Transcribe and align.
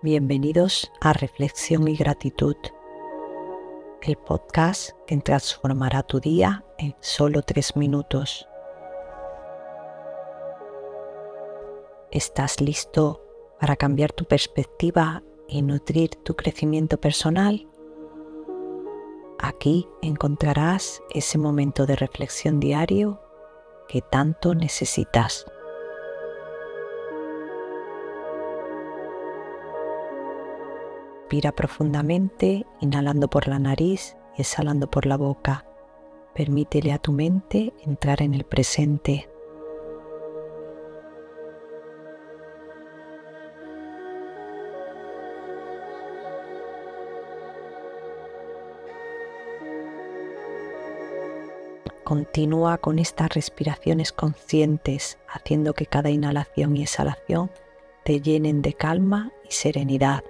Bienvenidos 0.00 0.92
a 1.00 1.12
Reflexión 1.12 1.88
y 1.88 1.96
Gratitud, 1.96 2.54
el 4.00 4.14
podcast 4.14 4.90
que 5.08 5.16
transformará 5.16 6.04
tu 6.04 6.20
día 6.20 6.64
en 6.78 6.94
solo 7.00 7.42
tres 7.42 7.74
minutos. 7.74 8.48
¿Estás 12.12 12.60
listo 12.60 13.24
para 13.58 13.74
cambiar 13.74 14.12
tu 14.12 14.24
perspectiva 14.24 15.24
y 15.48 15.62
nutrir 15.62 16.10
tu 16.22 16.36
crecimiento 16.36 17.00
personal? 17.00 17.66
Aquí 19.40 19.88
encontrarás 20.00 21.02
ese 21.10 21.38
momento 21.38 21.86
de 21.86 21.96
reflexión 21.96 22.60
diario 22.60 23.20
que 23.88 24.00
tanto 24.00 24.54
necesitas. 24.54 25.44
Respira 31.28 31.52
profundamente, 31.52 32.64
inhalando 32.80 33.28
por 33.28 33.48
la 33.48 33.58
nariz 33.58 34.16
y 34.38 34.40
exhalando 34.40 34.90
por 34.90 35.04
la 35.04 35.18
boca. 35.18 35.66
Permítele 36.34 36.90
a 36.90 36.98
tu 36.98 37.12
mente 37.12 37.74
entrar 37.84 38.22
en 38.22 38.32
el 38.32 38.44
presente. 38.44 39.28
Continúa 52.04 52.78
con 52.78 52.98
estas 52.98 53.34
respiraciones 53.34 54.12
conscientes, 54.12 55.18
haciendo 55.28 55.74
que 55.74 55.84
cada 55.84 56.08
inhalación 56.08 56.74
y 56.78 56.84
exhalación 56.84 57.50
te 58.02 58.22
llenen 58.22 58.62
de 58.62 58.72
calma 58.72 59.30
y 59.46 59.52
serenidad. 59.52 60.24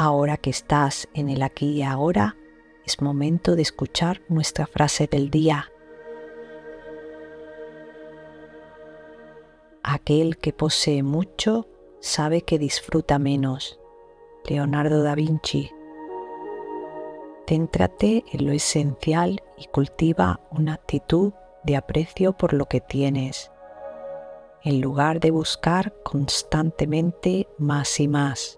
Ahora 0.00 0.36
que 0.36 0.50
estás 0.50 1.08
en 1.12 1.28
el 1.28 1.42
aquí 1.42 1.70
y 1.72 1.82
ahora, 1.82 2.36
es 2.86 3.02
momento 3.02 3.56
de 3.56 3.62
escuchar 3.62 4.22
nuestra 4.28 4.68
frase 4.68 5.08
del 5.08 5.28
día. 5.28 5.72
Aquel 9.82 10.38
que 10.38 10.52
posee 10.52 11.02
mucho 11.02 11.66
sabe 11.98 12.42
que 12.42 12.60
disfruta 12.60 13.18
menos. 13.18 13.80
Leonardo 14.44 15.02
da 15.02 15.16
Vinci. 15.16 15.68
Céntrate 17.48 18.24
en 18.30 18.46
lo 18.46 18.52
esencial 18.52 19.42
y 19.56 19.66
cultiva 19.66 20.38
una 20.52 20.74
actitud 20.74 21.32
de 21.64 21.74
aprecio 21.74 22.34
por 22.34 22.52
lo 22.52 22.66
que 22.66 22.80
tienes, 22.80 23.50
en 24.62 24.80
lugar 24.80 25.18
de 25.18 25.32
buscar 25.32 25.92
constantemente 26.04 27.48
más 27.58 27.98
y 27.98 28.06
más. 28.06 28.57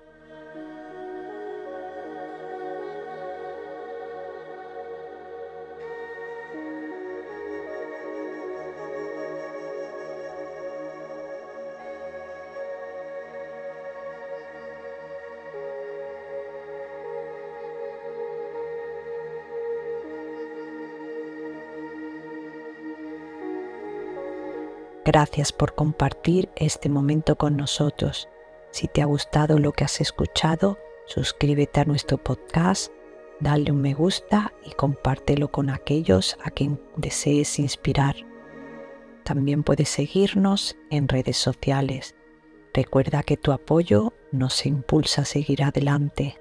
Gracias 25.03 25.51
por 25.51 25.73
compartir 25.73 26.49
este 26.55 26.87
momento 26.87 27.35
con 27.35 27.57
nosotros. 27.57 28.29
Si 28.69 28.87
te 28.87 29.01
ha 29.01 29.05
gustado 29.05 29.57
lo 29.57 29.71
que 29.71 29.83
has 29.83 29.99
escuchado, 29.99 30.77
suscríbete 31.05 31.79
a 31.79 31.85
nuestro 31.85 32.17
podcast, 32.17 32.91
dale 33.39 33.71
un 33.71 33.81
me 33.81 33.95
gusta 33.95 34.53
y 34.63 34.71
compártelo 34.71 35.51
con 35.51 35.71
aquellos 35.71 36.37
a 36.43 36.51
quien 36.51 36.79
desees 36.97 37.57
inspirar. 37.57 38.15
También 39.23 39.63
puedes 39.63 39.89
seguirnos 39.89 40.77
en 40.91 41.07
redes 41.07 41.37
sociales. 41.37 42.15
Recuerda 42.71 43.23
que 43.23 43.37
tu 43.37 43.51
apoyo 43.51 44.13
nos 44.31 44.65
impulsa 44.67 45.23
a 45.23 45.25
seguir 45.25 45.63
adelante. 45.63 46.40